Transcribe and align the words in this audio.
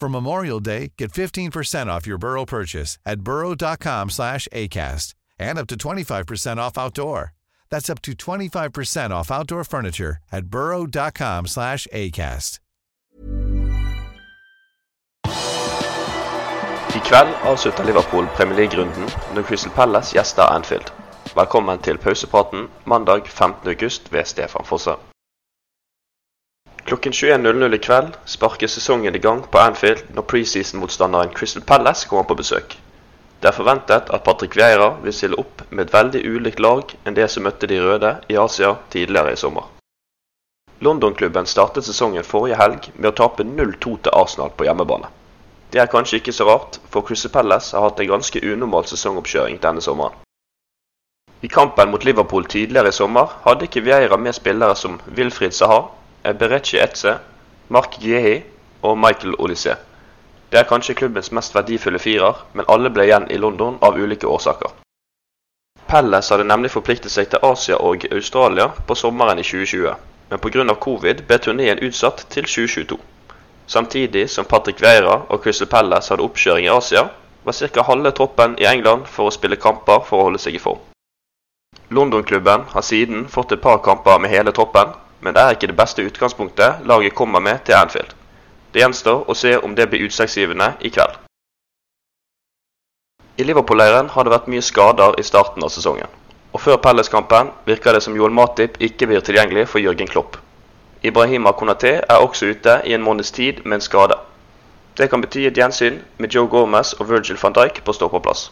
For 0.00 0.08
Memorial 0.08 0.60
Day, 0.60 0.92
get 0.98 1.12
15% 1.12 1.86
off 1.86 2.06
your 2.06 2.18
Burrow 2.18 2.44
purchase 2.44 2.98
at 3.06 3.20
burrow.com 3.20 4.10
slash 4.10 4.48
ACAST 4.52 5.14
and 5.38 5.58
up 5.58 5.66
to 5.68 5.76
25% 5.76 6.58
off 6.58 6.76
outdoor. 6.78 7.32
That's 7.70 7.88
up 7.88 8.02
to 8.02 8.12
25% 8.12 9.10
off 9.10 9.30
outdoor 9.30 9.64
furniture 9.64 10.18
at 10.30 10.46
burrow.com 10.46 11.46
slash 11.46 11.86
ACAST. 11.92 12.58
I 16.94 17.00
kveld 17.00 17.34
avslutter 17.42 17.84
Liverpool 17.84 18.26
Premier 18.36 18.56
League-runden 18.56 19.08
når 19.34 19.42
Crystal 19.42 19.72
Palace 19.72 20.14
gjester 20.14 20.42
Anfield. 20.42 20.92
Velkommen 21.34 21.78
til 21.82 21.98
pausepraten 21.98 22.68
mandag 22.86 23.26
15.8 23.26 24.12
ved 24.12 24.24
Stefan 24.24 24.64
Fosse. 24.64 25.13
Klokken 26.84 27.12
21.00 27.12 27.74
i 27.74 27.78
kveld 27.78 28.16
sparker 28.24 28.68
sesongen 28.68 29.14
i 29.16 29.18
gang 29.18 29.38
på 29.50 29.58
Anfield 29.58 30.02
når 30.12 30.26
preseason-motstanderen 30.28 31.30
Crystal 31.32 31.62
Palace 31.62 32.08
kommer 32.08 32.26
på 32.28 32.36
besøk. 32.36 32.76
Det 33.40 33.48
er 33.48 33.56
forventet 33.56 34.10
at 34.12 34.24
Patrick 34.24 34.56
Vieira 34.56 34.90
vil 35.00 35.16
stille 35.16 35.38
opp 35.40 35.62
med 35.70 35.86
et 35.86 35.94
veldig 35.94 36.20
ulikt 36.28 36.60
lag 36.60 36.92
enn 37.04 37.16
det 37.16 37.30
som 37.32 37.48
møtte 37.48 37.70
de 37.70 37.80
røde 37.80 38.10
i 38.28 38.36
Asia 38.36 38.74
tidligere 38.92 39.32
i 39.32 39.40
sommer. 39.40 39.64
London-klubben 40.84 41.48
startet 41.48 41.88
sesongen 41.88 42.28
forrige 42.28 42.60
helg 42.60 42.90
med 42.98 43.14
å 43.14 43.16
tape 43.22 43.48
0-2 43.48 43.96
til 44.04 44.20
Arsenal 44.20 44.52
på 44.52 44.68
hjemmebane. 44.68 45.08
Det 45.72 45.80
er 45.80 45.88
kanskje 45.88 46.20
ikke 46.20 46.36
så 46.36 46.44
rart, 46.50 46.78
for 46.92 47.00
Crystal 47.08 47.32
Palace 47.32 47.72
har 47.72 47.88
hatt 47.88 48.04
en 48.04 48.12
ganske 48.12 48.44
unormal 48.44 48.84
sesongoppkjøring 48.92 49.56
denne 49.64 49.80
sommeren. 49.80 50.20
I 51.40 51.48
kampen 51.48 51.90
mot 51.92 52.04
Liverpool 52.04 52.44
tidligere 52.44 52.92
i 52.92 52.96
sommer 52.96 53.38
hadde 53.48 53.70
ikke 53.70 53.88
Vieira 53.88 54.20
med 54.20 54.36
spillere 54.36 54.76
som 54.76 55.00
Wilfried 55.16 55.56
Saha, 55.56 55.86
Berechi 56.32 56.78
Etze, 56.78 57.18
Mark 57.68 57.98
Giehi 58.00 58.42
og 58.82 58.98
Michael 58.98 59.34
Olysée. 59.38 59.76
Det 60.50 60.58
er 60.58 60.68
kanskje 60.68 60.94
klubbens 60.94 61.32
mest 61.32 61.54
verdifulle 61.54 61.98
firer, 61.98 62.44
men 62.52 62.64
alle 62.68 62.90
ble 62.90 63.04
igjen 63.08 63.26
i 63.30 63.36
London 63.36 63.76
av 63.82 63.98
ulike 63.98 64.26
årsaker. 64.26 64.70
Pelles 65.88 66.30
hadde 66.30 66.46
nemlig 66.48 66.70
forpliktet 66.70 67.12
seg 67.12 67.28
til 67.30 67.42
Asia 67.42 67.76
og 67.76 68.06
Australia 68.12 68.68
på 68.86 68.94
sommeren 68.94 69.38
i 69.38 69.44
2020, 69.44 69.96
men 70.30 70.40
pga. 70.40 70.74
covid 70.86 71.20
ble 71.28 71.38
turneen 71.38 71.82
utsatt 71.82 72.24
til 72.30 72.48
2022. 72.48 72.98
Samtidig 73.66 74.30
som 74.30 74.44
Patrick 74.44 74.80
Veira 74.80 75.20
og 75.28 75.42
Crystal 75.42 75.68
Pelles 75.68 76.08
hadde 76.08 76.24
oppkjøring 76.24 76.66
i 76.66 76.72
Asia, 76.76 77.08
var 77.44 77.52
ca. 77.52 77.82
halve 77.82 78.10
troppen 78.10 78.56
i 78.58 78.64
England 78.64 79.06
for 79.06 79.28
å 79.28 79.34
spille 79.34 79.56
kamper 79.56 80.00
for 80.08 80.20
å 80.20 80.28
holde 80.28 80.38
seg 80.38 80.56
i 80.56 80.62
form. 80.62 80.80
London-klubben 81.88 82.68
har 82.72 82.82
siden 82.82 83.28
fått 83.28 83.52
et 83.52 83.60
par 83.60 83.82
kamper 83.84 84.18
med 84.18 84.30
hele 84.30 84.52
troppen, 84.52 84.94
men 85.24 85.34
det 85.34 85.42
er 85.42 85.56
ikke 85.56 85.70
det 85.70 85.78
beste 85.78 86.04
utgangspunktet 86.04 86.84
laget 86.84 87.14
kommer 87.16 87.40
med 87.40 87.64
til 87.64 87.74
Anfield. 87.78 88.12
Det 88.72 88.82
gjenstår 88.82 89.24
å 89.30 89.36
se 89.38 89.54
om 89.56 89.74
det 89.74 89.86
blir 89.88 90.04
utslagsgivende 90.04 90.74
i 90.84 90.90
kveld. 90.92 91.16
I 93.40 93.46
Liverpool-leiren 93.48 94.12
har 94.14 94.24
det 94.24 94.34
vært 94.34 94.50
mye 94.52 94.62
skader 94.62 95.16
i 95.18 95.24
starten 95.26 95.64
av 95.64 95.72
sesongen, 95.72 96.10
og 96.52 96.60
før 96.62 96.76
Pelles-kampen 96.84 97.50
virker 97.66 97.96
det 97.96 98.02
som 98.04 98.14
Joel 98.14 98.36
Matip 98.36 98.76
ikke 98.78 99.08
blir 99.10 99.24
tilgjengelig 99.24 99.66
for 99.72 99.82
Jørgen 99.82 100.10
Klopp. 100.12 100.36
Ibrahima 101.02 101.52
Konaté 101.52 101.96
er 102.00 102.20
også 102.20 102.52
ute 102.52 102.78
i 102.84 102.94
en 102.94 103.02
måneds 103.02 103.32
tid 103.34 103.64
med 103.64 103.80
en 103.80 103.86
skade. 103.88 104.20
Det 104.96 105.08
kan 105.10 105.24
bety 105.24 105.48
et 105.48 105.58
gjensyn 105.58 105.98
med 106.22 106.30
Joe 106.30 106.46
Gomez 106.48 106.92
og 107.00 107.08
Virgil 107.10 107.40
van 107.42 107.56
Dijk 107.56 107.80
på 107.84 107.92
ståpåplass. 107.96 108.50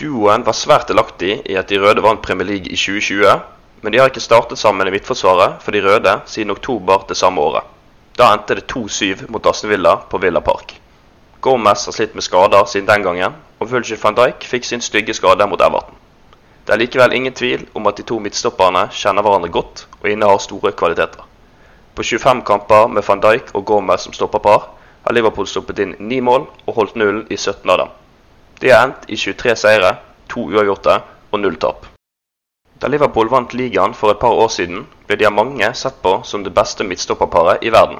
Duoen 0.00 0.46
var 0.46 0.56
svært 0.56 0.88
delaktig 0.88 1.42
i 1.44 1.58
at 1.60 1.68
de 1.68 1.78
røde 1.82 2.02
vant 2.02 2.22
Premier 2.24 2.48
League 2.48 2.72
i 2.72 2.78
2020, 2.80 3.34
men 3.80 3.92
de 3.92 3.98
har 3.98 4.10
ikke 4.10 4.20
startet 4.20 4.58
sammen 4.58 4.88
i 4.88 4.92
midtforsvaret 4.94 5.62
for 5.64 5.72
de 5.72 5.82
røde 5.84 6.14
siden 6.26 6.52
oktober 6.52 7.06
det 7.08 7.16
samme 7.16 7.40
året. 7.40 7.64
Da 8.18 8.32
endte 8.34 8.54
det 8.58 8.66
2-7 8.72 9.30
mot 9.32 9.46
Aston 9.46 9.70
Villa 9.70 9.96
på 10.10 10.18
Villa 10.18 10.40
Park. 10.40 10.74
Gomez 11.40 11.86
har 11.86 11.92
slitt 11.96 12.14
med 12.14 12.24
skader 12.24 12.66
siden 12.68 12.88
den 12.88 13.02
gangen, 13.02 13.36
og 13.58 13.70
Virgil 13.72 13.96
van 14.02 14.16
Dijk 14.18 14.44
fikk 14.44 14.66
sin 14.68 14.82
stygge 14.84 15.14
skade 15.16 15.46
mot 15.48 15.60
Everton. 15.60 15.96
Det 16.66 16.74
er 16.74 16.82
likevel 16.82 17.14
ingen 17.16 17.32
tvil 17.32 17.64
om 17.74 17.86
at 17.88 17.96
de 17.96 18.04
to 18.04 18.18
midtstopperne 18.20 18.82
kjenner 18.92 19.24
hverandre 19.24 19.48
godt 19.48 19.86
og 20.02 20.10
innehar 20.10 20.42
store 20.44 20.72
kvaliteter. 20.76 21.24
På 21.94 22.04
25 22.04 22.42
kamper 22.44 22.92
med 22.92 23.06
van 23.08 23.22
Dijk 23.24 23.54
og 23.54 23.64
Gomez 23.64 24.04
som 24.04 24.12
stopperpar 24.12 24.68
har 25.06 25.16
Liverpool 25.16 25.48
stoppet 25.48 25.80
inn 25.80 25.96
9 25.98 26.20
mål 26.20 26.44
og 26.66 26.76
holdt 26.76 27.00
nullen 27.00 27.24
i 27.30 27.38
17 27.40 27.64
av 27.72 27.80
dem. 27.84 27.96
De 28.60 28.74
har 28.74 28.84
endt 28.84 29.08
i 29.08 29.16
23 29.16 29.56
seire, 29.56 29.94
2 30.28 30.44
uavgjorte 30.52 31.00
og 31.32 31.40
0 31.40 31.56
tap. 31.56 31.88
Da 32.80 32.88
Liverpool 32.88 33.28
vant 33.28 33.52
ligaen 33.52 33.92
for 33.94 34.10
et 34.10 34.20
par 34.20 34.32
år 34.32 34.48
siden, 34.48 34.86
ble 35.06 35.16
de 35.20 35.26
av 35.28 35.34
mange 35.36 35.68
sett 35.76 35.98
på 36.00 36.14
som 36.24 36.44
det 36.44 36.52
beste 36.56 36.84
midtstopperparet 36.88 37.64
i 37.66 37.72
verden. 37.74 37.98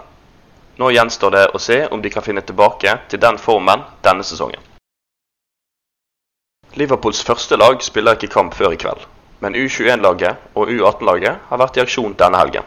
Nå 0.81 0.89
gjenstår 0.95 1.35
det 1.35 1.43
å 1.53 1.59
se 1.61 1.83
om 1.93 2.01
de 2.01 2.11
kan 2.11 2.25
finne 2.25 2.41
tilbake 2.41 2.95
til 3.13 3.21
den 3.21 3.37
formen 3.39 3.83
denne 4.07 4.25
sesongen. 4.25 4.63
Liverpools 6.81 7.21
første 7.27 7.59
lag 7.61 7.83
spiller 7.85 8.17
ikke 8.17 8.33
kamp 8.33 8.57
før 8.57 8.73
i 8.73 8.79
kveld, 8.81 9.05
men 9.45 9.59
U21-laget 9.59 10.57
og 10.57 10.73
U18-laget 10.73 11.51
har 11.51 11.61
vært 11.61 11.77
i 11.77 11.83
aksjon 11.85 12.15
denne 12.23 12.41
helgen. 12.41 12.65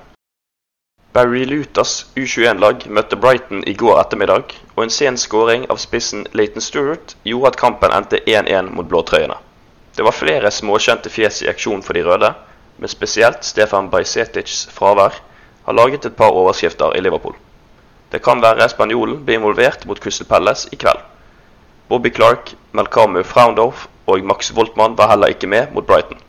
Barry 1.18 1.48
Luthers 1.50 1.96
U21-lag 2.14 2.86
møtte 2.94 3.18
Brighton 3.18 3.66
i 3.66 3.74
går 3.74 4.04
ettermiddag, 4.04 4.54
og 4.76 4.84
en 4.86 4.94
sen 4.94 5.18
skåring 5.18 5.66
av 5.70 5.82
spissen 5.82 6.28
Leighton 6.38 6.62
Stewart 6.62 7.16
gjorde 7.26 7.54
at 7.54 7.60
kampen 7.64 7.96
endte 7.96 8.22
1-1 8.28 8.70
mot 8.78 8.86
blåtrøyene. 8.86 9.40
Det 9.96 10.04
var 10.04 10.16
flere 10.18 10.52
småkjente 10.52 11.10
fjes 11.14 11.42
i 11.44 11.50
aksjon 11.52 11.84
for 11.86 11.94
de 11.94 12.02
røde, 12.06 12.34
men 12.78 12.90
spesielt 12.90 13.46
Stefan 13.46 13.90
Bajsetics 13.90 14.68
fravær 14.74 15.20
har 15.66 15.78
laget 15.78 16.06
et 16.06 16.16
par 16.18 16.34
overskrifter 16.34 16.96
i 16.98 17.02
Liverpool. 17.02 17.36
Det 18.12 18.22
kan 18.22 18.42
være 18.42 18.70
spanjolen 18.70 19.22
blir 19.26 19.40
involvert 19.40 19.86
mot 19.86 20.02
Crystal 20.02 20.28
Palace 20.28 20.70
i 20.72 20.78
kveld. 20.82 21.00
Bobby 21.90 22.14
Clark, 22.14 22.56
Melkamu 22.72 23.24
Fraundorf 23.24 23.88
og 24.08 24.26
Max 24.26 24.52
Voltmann 24.56 24.98
var 24.98 25.10
heller 25.14 25.34
ikke 25.34 25.48
med 25.48 25.72
mot 25.74 25.86
Brighton. 25.86 26.20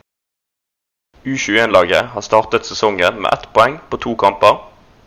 U21-laget 1.25 2.12
har 2.12 2.20
startet 2.20 2.67
sesongen 2.67 3.20
med 3.22 3.32
ett 3.32 3.49
poeng 3.56 3.78
på 3.90 3.96
to 3.96 4.14
kamper. 4.14 4.60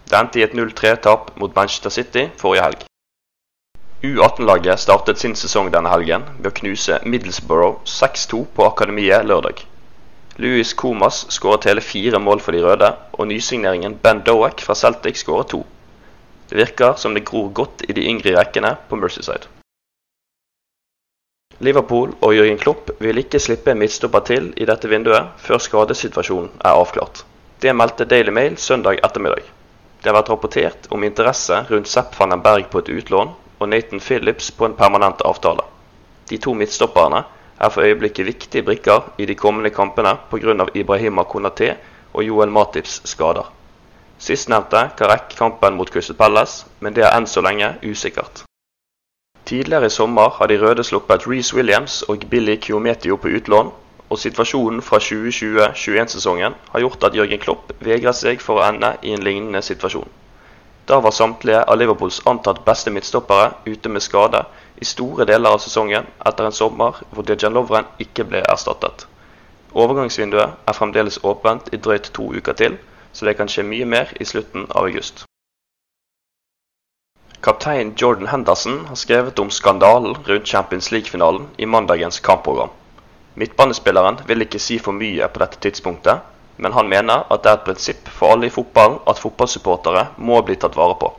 Det 0.10 0.18
endte 0.18 0.40
i 0.40 0.46
et 0.46 0.56
0-3-tap 0.58 1.36
mot 1.38 1.56
Manchester 1.56 1.94
City 1.94 2.30
forrige 2.42 2.64
helg. 2.64 2.86
U18-laget 4.04 4.80
startet 4.80 5.18
sin 5.18 5.34
sesong 5.34 5.72
denne 5.74 5.90
helgen 5.90 6.22
ved 6.38 6.52
å 6.52 6.58
knuse 6.60 7.00
Middlesbrough 7.10 7.80
6-2 7.90 8.44
på 8.54 8.66
Akademiet 8.68 9.26
lørdag. 9.26 9.64
Louis 10.38 10.74
Comas 10.78 11.24
skåret 11.34 11.66
hele 11.66 11.82
fire 11.82 12.20
mål 12.22 12.44
for 12.46 12.54
de 12.54 12.62
røde, 12.62 12.92
og 13.18 13.26
nysigneringen 13.32 13.96
Ben 14.04 14.22
Doak 14.22 14.62
fra 14.62 14.76
Celtic 14.78 15.18
skåret 15.24 15.50
to. 15.50 15.64
Det 16.52 16.60
virker 16.60 16.94
som 17.02 17.18
det 17.18 17.24
gror 17.26 17.50
godt 17.50 17.88
i 17.90 17.96
de 17.98 18.04
yngre 18.12 18.36
rekkene 18.38 18.76
på 18.86 19.00
Mercyside. 19.02 19.50
Liverpool 21.58 22.14
og 22.22 22.36
Jørgen 22.38 22.62
Klopp 22.62 22.94
vil 23.02 23.18
ikke 23.18 23.42
slippe 23.42 23.74
en 23.74 23.82
midtstopper 23.82 24.28
til 24.30 24.52
i 24.62 24.70
dette 24.70 24.94
vinduet 24.94 25.34
før 25.42 25.58
skadesituasjonen 25.58 26.54
er 26.62 26.78
avklart. 26.84 27.24
Det 27.66 27.74
meldte 27.74 28.06
Daily 28.06 28.30
Mail 28.30 28.62
søndag 28.62 29.02
ettermiddag. 29.02 29.42
Det 30.04 30.14
har 30.14 30.20
vært 30.20 30.30
rapportert 30.30 30.88
om 30.94 31.02
interesse 31.02 31.64
rundt 31.72 31.90
Sepp 31.90 32.14
van 32.20 32.38
den 32.38 32.46
Berg 32.46 32.70
på 32.70 32.86
et 32.86 32.94
utlån 32.94 33.34
og 33.60 33.70
Nathan 33.70 34.00
Phillips 34.00 34.52
på 34.52 34.66
en 34.66 34.78
permanent 34.78 35.22
avtale. 35.26 35.66
De 36.30 36.38
to 36.38 36.54
midtstopperne 36.54 37.24
er 37.60 37.70
for 37.70 37.82
øyeblikket 37.82 38.26
viktige 38.26 38.64
brikker 38.64 39.14
i 39.18 39.26
de 39.26 39.36
kommende 39.36 39.70
kampene 39.70 40.18
pga. 40.32 40.68
Ibrahima 40.74 41.24
Konaté 41.24 41.74
og 42.14 42.24
Joel 42.24 42.52
Matips 42.52 43.02
skader. 43.06 43.54
Sistnevnte 44.18 44.90
kan 44.98 45.10
rekke 45.10 45.38
kampen 45.38 45.78
mot 45.78 45.90
Crystal 45.94 46.16
Palace, 46.16 46.66
men 46.80 46.94
det 46.94 47.04
er 47.06 47.18
enn 47.18 47.28
så 47.28 47.42
lenge 47.42 47.76
usikkert. 47.86 48.44
Tidligere 49.46 49.86
i 49.86 49.90
sommer 49.94 50.30
har 50.30 50.48
de 50.48 50.58
røde 50.62 50.84
sluppet 50.84 51.28
Reece 51.28 51.56
Williams 51.56 52.02
og 52.02 52.26
Billy 52.30 52.58
Kiometio 52.62 53.16
på 53.16 53.28
utlån, 53.28 53.72
og 54.10 54.20
situasjonen 54.20 54.82
fra 54.82 54.98
2020-21-sesongen 54.98 56.56
har 56.72 56.80
gjort 56.80 57.04
at 57.04 57.16
Jørgen 57.16 57.40
Klopp 57.40 57.72
vegrer 57.80 58.16
seg 58.16 58.42
for 58.42 58.60
å 58.60 58.68
ende 58.68 58.96
i 59.04 59.14
en 59.16 59.24
lignende 59.24 59.62
situasjon. 59.62 60.08
Da 60.88 61.00
var 61.04 61.12
samtlige 61.12 61.64
av 61.64 61.78
Liverpools 61.78 62.22
antatt 62.32 62.64
beste 62.66 62.92
midtstoppere 62.96 63.52
ute 63.66 63.90
med 63.92 64.04
skade 64.04 64.46
i 64.80 64.86
store 64.88 65.26
deler 65.28 65.58
av 65.58 65.60
sesongen 65.60 66.08
etter 66.30 66.48
en 66.48 66.56
sommer 66.56 67.02
hvor 67.12 67.28
Dejan 67.28 67.58
Lovren 67.58 67.90
ikke 68.00 68.24
ble 68.30 68.40
erstattet. 68.54 69.04
Overgangsvinduet 69.76 70.56
er 70.64 70.78
fremdeles 70.78 71.20
åpent 71.28 71.68
i 71.76 71.80
drøyt 71.88 72.08
to 72.16 72.30
uker 72.32 72.56
til, 72.62 72.78
så 73.12 73.28
det 73.28 73.36
kan 73.36 73.52
skje 73.52 73.66
mye 73.68 73.90
mer 73.96 74.14
i 74.16 74.30
slutten 74.30 74.70
av 74.70 74.88
august. 74.88 75.26
Kaptein 77.44 77.92
Jordan 78.00 78.32
Henderson 78.32 78.86
har 78.88 78.96
skrevet 78.96 79.40
om 79.44 79.52
skandalen 79.52 80.16
rundt 80.30 80.48
Champions 80.48 80.92
League-finalen 80.92 81.50
i 81.58 81.68
mandagens 81.68 82.20
kampprogram. 82.24 82.72
Midtbanespilleren 83.36 84.24
vil 84.28 84.48
ikke 84.48 84.60
si 84.60 84.80
for 84.80 84.96
mye 84.96 85.28
på 85.28 85.44
dette 85.44 85.60
tidspunktet, 85.68 86.24
men 86.58 86.74
han 86.74 86.90
mener 86.90 87.26
at 87.30 87.44
det 87.44 87.52
er 87.52 87.60
et 87.60 87.66
prinsipp 87.68 88.10
for 88.10 88.34
alle 88.34 88.50
i 88.50 88.54
fotballen 88.54 89.00
at 89.08 89.22
fotballsupportere 89.22 90.08
må 90.18 90.42
bli 90.46 90.58
tatt 90.60 90.78
vare 90.78 90.98
på. 91.00 91.12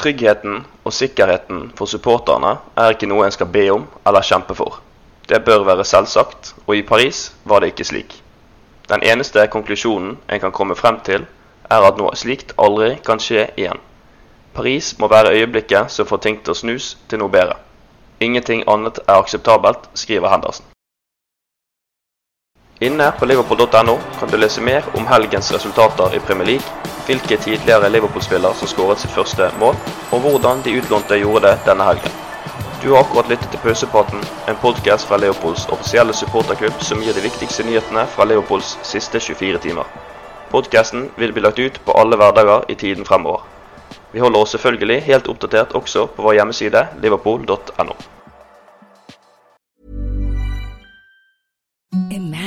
Tryggheten 0.00 0.64
og 0.84 0.92
sikkerheten 0.92 1.68
for 1.78 1.86
supporterne 1.90 2.56
er 2.80 2.96
ikke 2.96 3.08
noe 3.08 3.28
en 3.28 3.34
skal 3.34 3.50
be 3.54 3.68
om 3.72 3.86
eller 4.06 4.26
kjempe 4.26 4.56
for. 4.58 4.80
Det 5.28 5.40
bør 5.44 5.64
være 5.64 5.84
selvsagt, 5.88 6.54
og 6.66 6.76
i 6.76 6.82
Paris 6.82 7.30
var 7.44 7.60
det 7.60 7.72
ikke 7.72 7.86
slik. 7.88 8.18
Den 8.88 9.02
eneste 9.02 9.46
konklusjonen 9.48 10.18
en 10.28 10.40
kan 10.40 10.52
komme 10.52 10.76
frem 10.76 10.98
til, 11.06 11.24
er 11.70 11.86
at 11.88 11.96
noe 11.96 12.16
slikt 12.16 12.52
aldri 12.60 12.98
kan 13.06 13.22
skje 13.22 13.46
igjen. 13.56 13.80
Paris 14.54 14.92
må 14.98 15.08
være 15.08 15.32
øyeblikket 15.38 15.90
som 15.90 16.06
får 16.06 16.20
ting 16.26 16.42
til 16.42 16.52
å 16.52 16.58
snus 16.58 16.92
til 17.08 17.22
noe 17.22 17.32
bedre. 17.32 17.56
Ingenting 18.20 18.62
annet 18.68 19.00
er 19.08 19.16
akseptabelt, 19.16 19.88
skriver 19.94 20.30
Henderson. 20.30 20.73
Inne 22.80 23.12
på 23.18 23.26
liverpool.no 23.26 23.98
kan 24.18 24.28
du 24.30 24.36
lese 24.36 24.60
mer 24.60 24.84
om 24.94 25.06
helgens 25.06 25.52
resultater 25.52 26.16
i 26.16 26.18
Premier 26.18 26.46
League, 26.46 26.66
hvilke 27.06 27.36
tidligere 27.36 27.88
Liverpool-spillere 27.88 28.54
som 28.58 28.68
skåret 28.68 28.98
sitt 28.98 29.12
første 29.14 29.46
mål, 29.60 29.76
og 30.10 30.24
hvordan 30.24 30.62
de 30.64 30.74
utlånte 30.80 31.18
gjorde 31.20 31.46
det 31.46 31.68
denne 31.68 31.86
helgen. 31.86 32.16
Du 32.82 32.90
har 32.90 33.04
akkurat 33.04 33.30
lyttet 33.30 33.46
til 33.52 33.62
Pausepraten, 33.62 34.24
en 34.50 34.58
podkast 34.62 35.06
fra 35.08 35.16
Leopolds 35.22 35.68
offisielle 35.70 36.12
supporterklubb 36.12 36.82
som 36.82 37.02
gir 37.02 37.14
de 37.14 37.22
viktigste 37.22 37.62
nyhetene 37.62 38.08
fra 38.16 38.26
Leopolds 38.26 38.74
siste 38.82 39.22
24 39.22 39.62
timer. 39.68 39.86
Podkasten 40.50 41.06
vil 41.16 41.32
bli 41.32 41.46
lagt 41.46 41.62
ut 41.62 41.78
på 41.86 41.94
alle 41.94 42.18
hverdager 42.18 42.66
i 42.68 42.74
tiden 42.74 43.06
fremover. 43.06 43.46
Vi 44.12 44.20
holder 44.20 44.42
oss 44.42 44.56
selvfølgelig 44.58 44.98
helt 45.06 45.30
oppdatert 45.30 45.78
også 45.78 46.08
på 46.16 46.26
vår 46.26 46.40
hjemmeside 46.40 46.88
liverpool.no. 47.06 47.96